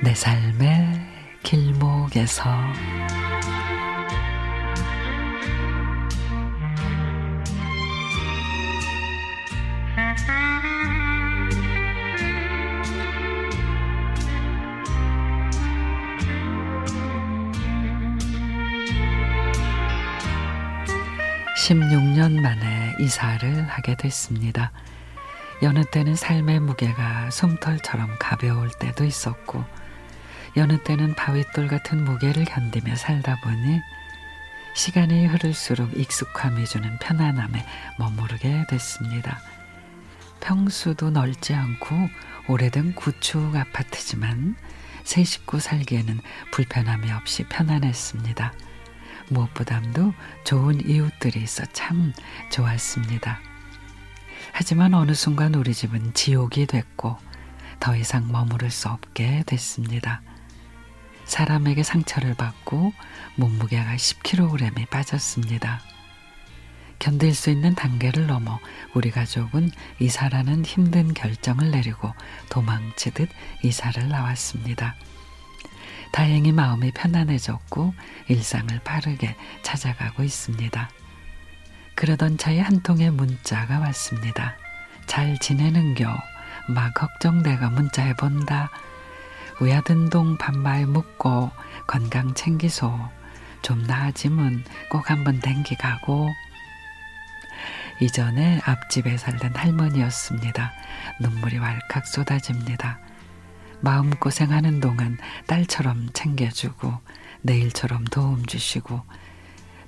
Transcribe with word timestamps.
내 0.00 0.14
삶의 0.14 0.92
길목에서 1.42 2.44
(16년) 21.56 22.40
만에 22.40 22.94
이사를 23.00 23.68
하게 23.68 23.96
됐습니다. 23.96 24.70
여느 25.62 25.84
때는 25.84 26.14
삶의 26.14 26.60
무게가 26.60 27.30
솜털처럼 27.30 28.16
가벼울 28.20 28.70
때도 28.78 29.04
있었고 29.04 29.64
여느 30.58 30.76
때는 30.76 31.14
바윗돌 31.14 31.68
같은 31.68 32.02
무게를 32.02 32.44
견디며 32.44 32.96
살다 32.96 33.38
보니 33.42 33.80
시간이 34.74 35.26
흐를수록 35.26 35.96
익숙함이 35.96 36.66
주는 36.66 36.98
편안함에 36.98 37.64
머무르게 37.96 38.64
됐습니다. 38.68 39.38
평수도 40.40 41.10
넓지 41.10 41.54
않고 41.54 41.94
오래된 42.48 42.96
구축 42.96 43.54
아파트지만 43.54 44.56
세 45.04 45.22
식구 45.22 45.60
살기에는 45.60 46.18
불편함이 46.50 47.12
없이 47.12 47.44
편안했습니다. 47.44 48.52
무엇보다도 49.28 50.12
좋은 50.42 50.84
이웃들이 50.90 51.40
있어 51.40 51.66
참 51.66 52.12
좋았습니다. 52.50 53.38
하지만 54.50 54.94
어느 54.94 55.14
순간 55.14 55.54
우리 55.54 55.72
집은 55.72 56.14
지옥이 56.14 56.66
됐고 56.66 57.16
더 57.78 57.94
이상 57.94 58.32
머무를 58.32 58.72
수 58.72 58.88
없게 58.88 59.44
됐습니다. 59.46 60.20
사람에게 61.28 61.82
상처를 61.82 62.34
받고 62.34 62.92
몸무게가 63.36 63.94
10kg이 63.94 64.88
빠졌습니다. 64.88 65.80
견딜 66.98 67.32
수 67.34 67.50
있는 67.50 67.74
단계를 67.76 68.26
넘어 68.26 68.58
우리 68.94 69.10
가족은 69.10 69.70
이사라는 70.00 70.64
힘든 70.64 71.14
결정을 71.14 71.70
내리고 71.70 72.12
도망치듯 72.50 73.28
이사를 73.62 74.08
나왔습니다. 74.08 74.96
다행히 76.12 76.50
마음이 76.50 76.90
편안해졌고 76.92 77.94
일상을 78.28 78.76
빠르게 78.80 79.36
찾아가고 79.62 80.24
있습니다. 80.24 80.90
그러던 81.94 82.38
차에 82.38 82.60
한 82.60 82.80
통의 82.82 83.10
문자가 83.10 83.78
왔습니다. 83.80 84.56
잘 85.06 85.38
지내는겨? 85.38 86.16
막 86.68 86.94
걱정돼가 86.94 87.70
문자해 87.70 88.14
본다. 88.14 88.70
우야든동 89.60 90.38
반말 90.38 90.86
묻고 90.86 91.50
건강 91.86 92.34
챙기소. 92.34 92.98
좀 93.62 93.82
나아지면 93.82 94.64
꼭 94.90 95.10
한번 95.10 95.40
댕기 95.40 95.76
가고. 95.76 96.28
이전에 98.00 98.60
앞집에 98.64 99.16
살던 99.16 99.56
할머니였습니다. 99.56 100.72
눈물이 101.20 101.58
왈칵 101.58 102.06
쏟아집니다. 102.06 103.00
마음고생하는 103.80 104.80
동안 104.80 105.18
딸처럼 105.46 106.10
챙겨주고 106.12 106.94
내일처럼 107.42 108.04
도움 108.04 108.46
주시고 108.46 109.02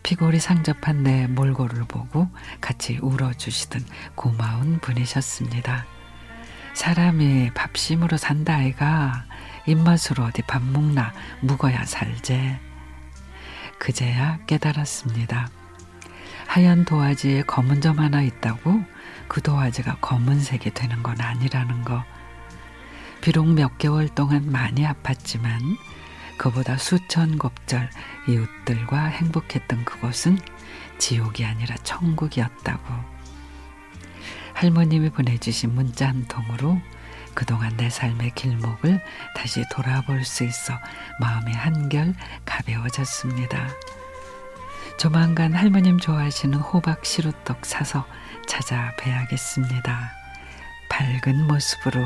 피골이 0.03 0.41
상접한 0.41 1.03
내 1.03 1.27
몰골을 1.28 1.84
보고 1.84 2.28
같이 2.61 2.99
울어주시던 3.00 3.84
고마운 4.15 4.81
분이셨습니다. 4.81 5.87
사람이 6.75 7.50
밥심으로 7.55 8.16
산다 8.16 8.56
아이가 8.56 9.25
입맛으로 9.66 10.25
어디 10.25 10.43
밥 10.43 10.62
먹나 10.62 11.12
묵어야 11.41 11.84
살제. 11.84 12.59
그제야 13.78 14.38
깨달았습니다. 14.47 15.48
하얀 16.47 16.84
도화지에 16.84 17.43
검은 17.43 17.81
점 17.81 17.98
하나 17.98 18.22
있다고 18.22 18.82
그 19.28 19.41
도화지가 19.41 19.98
검은색이 20.00 20.75
되는 20.75 21.03
건 21.03 21.21
아니라는 21.21 21.84
거. 21.84 22.04
비록 23.21 23.47
몇 23.47 23.78
개월 23.78 24.09
동안 24.09 24.50
많이 24.50 24.82
아팠지만 24.84 25.60
그보다 26.38 26.77
수천 26.77 27.38
곱절 27.38 27.91
이웃들과 28.28 29.04
행복했던 29.04 29.84
그곳은 29.84 30.38
지옥이 30.98 31.44
아니라 31.44 31.77
천국이었다고. 31.77 32.94
할머님이 34.54 35.10
보내주신 35.10 35.75
문자 35.75 36.09
한 36.09 36.27
통으로 36.27 36.81
그동안 37.41 37.75
내 37.78 37.89
삶의 37.89 38.33
길목을 38.34 39.03
다시 39.34 39.65
돌아볼 39.71 40.25
수 40.27 40.45
있어 40.45 40.75
마음이 41.21 41.51
한결 41.55 42.12
가벼워졌습니다. 42.45 43.67
조만간 44.99 45.55
할머님 45.55 45.99
좋아하시는 45.99 46.59
호박 46.59 47.06
시루떡 47.06 47.65
사서 47.65 48.06
찾아뵈야겠습니다. 48.47 50.12
밝은 50.91 51.47
모습으로. 51.47 52.05